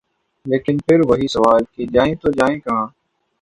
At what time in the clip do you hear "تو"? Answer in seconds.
2.15-2.31